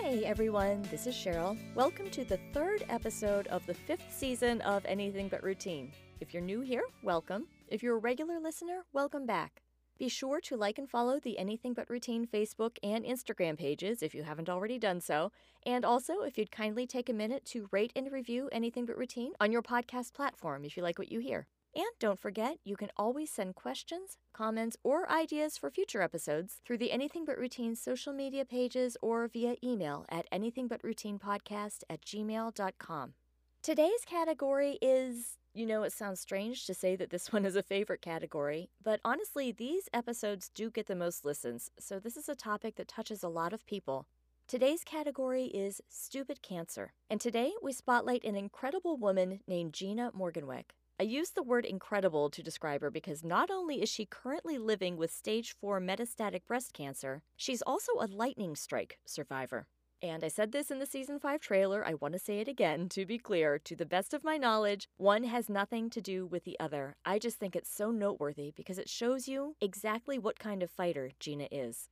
[0.00, 1.58] Hey everyone, this is Cheryl.
[1.74, 5.90] Welcome to the third episode of the fifth season of Anything But Routine.
[6.20, 7.46] If you're new here, welcome.
[7.66, 9.60] If you're a regular listener, welcome back.
[9.98, 14.14] Be sure to like and follow the Anything But Routine Facebook and Instagram pages if
[14.14, 15.32] you haven't already done so.
[15.66, 19.32] And also, if you'd kindly take a minute to rate and review Anything But Routine
[19.40, 21.48] on your podcast platform if you like what you hear.
[21.74, 26.78] And don't forget, you can always send questions, comments, or ideas for future episodes through
[26.78, 33.14] the Anything But Routine social media pages or via email at anythingbutroutinepodcast at gmail.com.
[33.62, 37.62] Today's category is, you know, it sounds strange to say that this one is a
[37.62, 42.34] favorite category, but honestly, these episodes do get the most listens, so this is a
[42.34, 44.06] topic that touches a lot of people.
[44.46, 50.70] Today's category is stupid cancer, and today we spotlight an incredible woman named Gina Morgenweck.
[51.00, 54.96] I use the word incredible to describe her because not only is she currently living
[54.96, 59.68] with stage 4 metastatic breast cancer, she's also a lightning strike survivor.
[60.02, 62.88] And I said this in the season 5 trailer, I want to say it again
[62.88, 63.60] to be clear.
[63.60, 66.96] To the best of my knowledge, one has nothing to do with the other.
[67.04, 71.12] I just think it's so noteworthy because it shows you exactly what kind of fighter
[71.20, 71.88] Gina is.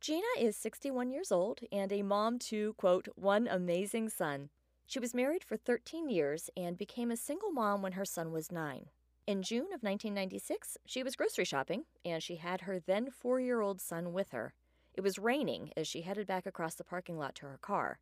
[0.00, 4.48] Gina is 61 years old and a mom to, quote, one amazing son.
[4.88, 8.52] She was married for 13 years and became a single mom when her son was
[8.52, 8.86] nine.
[9.26, 13.60] In June of 1996, she was grocery shopping and she had her then four year
[13.60, 14.54] old son with her.
[14.94, 17.98] It was raining as she headed back across the parking lot to her car.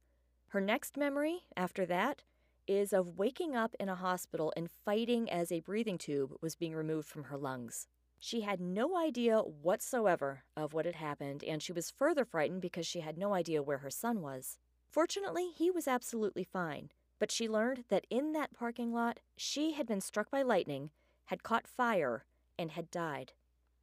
[0.48, 2.22] Her next memory, after that,
[2.66, 6.74] is of waking up in a hospital and fighting as a breathing tube was being
[6.74, 7.86] removed from her lungs.
[8.20, 12.86] She had no idea whatsoever of what had happened, and she was further frightened because
[12.86, 14.58] she had no idea where her son was.
[14.94, 19.88] Fortunately, he was absolutely fine, but she learned that in that parking lot, she had
[19.88, 20.90] been struck by lightning,
[21.24, 23.32] had caught fire, and had died.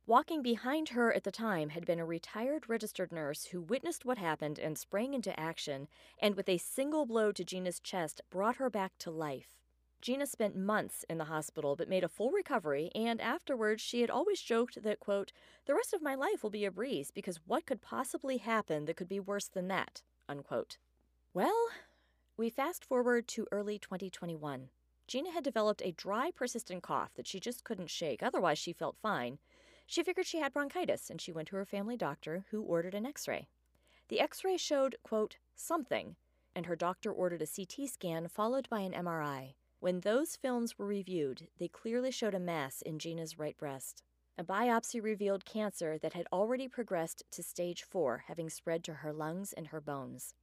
[0.07, 4.19] Walking behind her at the time had been a retired registered nurse who witnessed what
[4.19, 5.89] happened and sprang into action,
[6.21, 9.59] and with a single blow to Gina's chest, brought her back to life.
[9.99, 14.09] Gina spent months in the hospital but made a full recovery, and afterwards she had
[14.09, 15.33] always joked that, quote,
[15.65, 18.95] the rest of my life will be a breeze because what could possibly happen that
[18.95, 20.77] could be worse than that, unquote.
[21.33, 21.69] Well,
[22.35, 24.67] we fast forward to early 2021.
[25.07, 28.97] Gina had developed a dry, persistent cough that she just couldn't shake, otherwise, she felt
[29.01, 29.39] fine.
[29.87, 33.05] She figured she had bronchitis and she went to her family doctor, who ordered an
[33.05, 33.47] x ray.
[34.09, 36.17] The x ray showed, quote, something,
[36.53, 39.53] and her doctor ordered a CT scan followed by an MRI.
[39.79, 44.03] When those films were reviewed, they clearly showed a mass in Gina's right breast.
[44.37, 49.13] A biopsy revealed cancer that had already progressed to stage 4, having spread to her
[49.13, 50.33] lungs and her bones.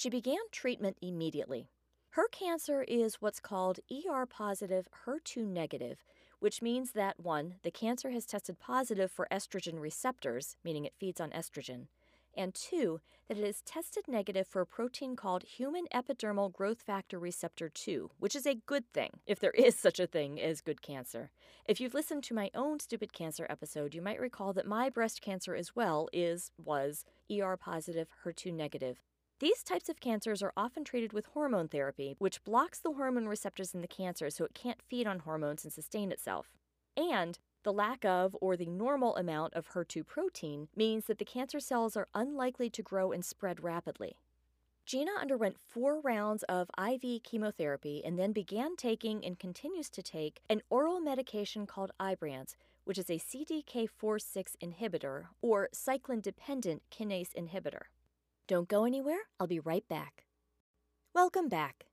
[0.00, 1.68] She began treatment immediately.
[2.12, 6.02] Her cancer is what's called ER positive, HER2 negative,
[6.38, 7.56] which means that 1.
[7.62, 11.88] The cancer has tested positive for estrogen receptors, meaning it feeds on estrogen,
[12.34, 13.02] and 2.
[13.28, 18.10] That it has tested negative for a protein called human epidermal growth factor receptor 2,
[18.18, 21.30] which is a good thing, if there is such a thing as good cancer.
[21.66, 25.20] If you've listened to my own stupid cancer episode, you might recall that my breast
[25.20, 29.02] cancer as well is, was, ER positive, HER2 negative.
[29.40, 33.72] These types of cancers are often treated with hormone therapy, which blocks the hormone receptors
[33.72, 36.50] in the cancer so it can't feed on hormones and sustain itself.
[36.94, 41.58] And the lack of or the normal amount of HER2 protein means that the cancer
[41.58, 44.18] cells are unlikely to grow and spread rapidly.
[44.84, 50.42] Gina underwent four rounds of IV chemotherapy and then began taking and continues to take
[50.50, 57.32] an oral medication called Ibrance, which is a CDK4 6 inhibitor or cyclin dependent kinase
[57.32, 57.84] inhibitor.
[58.50, 60.24] Don't go anywhere, I'll be right back.
[61.14, 61.86] Welcome back.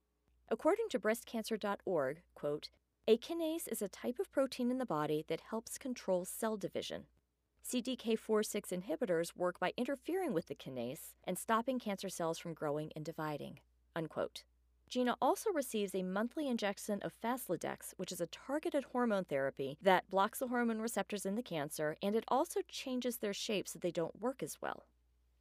[0.50, 2.69] According to breastcancer.org, quote,
[3.07, 7.06] a kinase is a type of protein in the body that helps control cell division.
[7.63, 13.06] CDK4/6 inhibitors work by interfering with the kinase and stopping cancer cells from growing and
[13.06, 13.59] dividing.
[13.95, 14.44] Unquote.
[14.89, 20.09] Gina also receives a monthly injection of Faslodex, which is a targeted hormone therapy that
[20.09, 23.92] blocks the hormone receptors in the cancer and it also changes their shape so they
[23.92, 24.88] don't work as well.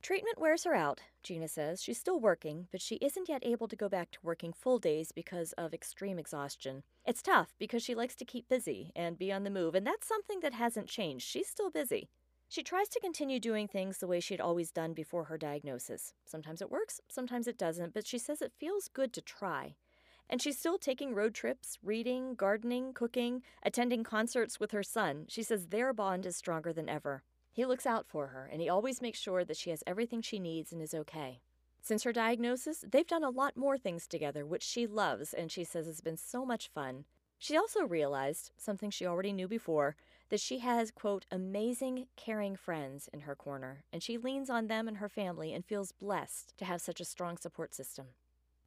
[0.06, 1.82] Treatment wears her out, Gina says.
[1.82, 5.10] She's still working, but she isn't yet able to go back to working full days
[5.10, 6.84] because of extreme exhaustion.
[7.04, 10.06] It's tough because she likes to keep busy and be on the move, and that's
[10.06, 11.26] something that hasn't changed.
[11.26, 12.08] She's still busy.
[12.48, 16.12] She tries to continue doing things the way she'd always done before her diagnosis.
[16.24, 19.74] Sometimes it works, sometimes it doesn't, but she says it feels good to try.
[20.30, 25.24] And she's still taking road trips, reading, gardening, cooking, attending concerts with her son.
[25.26, 27.24] She says their bond is stronger than ever.
[27.56, 30.38] He looks out for her, and he always makes sure that she has everything she
[30.38, 31.40] needs and is okay.
[31.80, 35.64] Since her diagnosis, they've done a lot more things together, which she loves, and she
[35.64, 37.06] says has been so much fun.
[37.38, 39.96] She also realized, something she already knew before,
[40.28, 44.86] that she has, quote, amazing, caring friends in her corner, and she leans on them
[44.86, 48.08] and her family and feels blessed to have such a strong support system.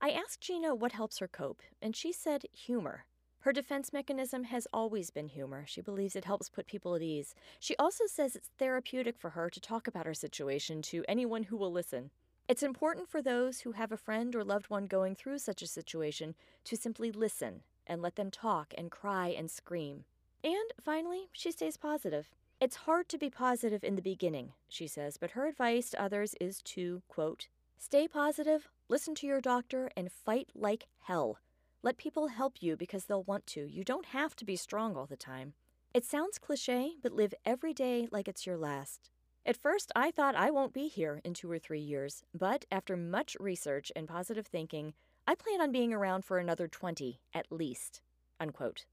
[0.02, 3.06] I asked Gina what helps her cope, and she said humor.
[3.42, 5.64] Her defense mechanism has always been humor.
[5.66, 7.34] She believes it helps put people at ease.
[7.60, 11.56] She also says it's therapeutic for her to talk about her situation to anyone who
[11.56, 12.12] will listen.
[12.50, 15.68] It's important for those who have a friend or loved one going through such a
[15.68, 20.04] situation to simply listen and let them talk and cry and scream.
[20.44, 22.30] And finally, she stays positive.
[22.60, 26.36] It's hard to be positive in the beginning, she says, but her advice to others
[26.42, 27.48] is to, quote,
[27.78, 31.38] stay positive, listen to your doctor, and fight like hell.
[31.82, 33.66] Let people help you because they'll want to.
[33.66, 35.54] You don't have to be strong all the time.
[35.94, 39.10] It sounds cliche, but live every day like it's your last.
[39.46, 42.98] At first, I thought I won't be here in two or three years, but after
[42.98, 44.94] much research and positive thinking,
[45.26, 48.02] I plan on being around for another 20 at least.
[48.42, 48.86] Unquote.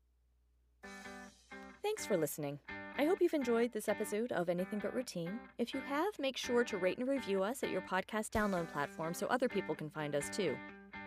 [1.83, 2.61] Thanks for listening.
[2.99, 5.41] I hope you've enjoyed this episode of Anything But Routine.
[5.59, 9.13] If you have, make sure to rate and review us at your podcast download platform
[9.13, 10.57] so other people can find us too.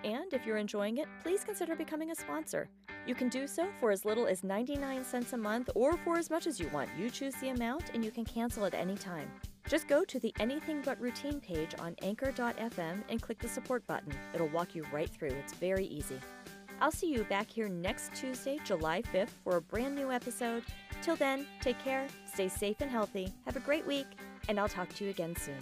[0.03, 2.69] And if you're enjoying it, please consider becoming a sponsor.
[3.05, 6.29] You can do so for as little as 99 cents a month or for as
[6.29, 6.89] much as you want.
[6.97, 9.29] You choose the amount and you can cancel at any time.
[9.67, 14.13] Just go to the Anything But Routine page on anchor.fm and click the support button.
[14.33, 15.29] It'll walk you right through.
[15.29, 16.19] It's very easy.
[16.81, 20.63] I'll see you back here next Tuesday, July 5th, for a brand new episode.
[21.01, 24.07] Till then, take care, stay safe and healthy, have a great week,
[24.47, 25.57] and I'll talk to you again soon.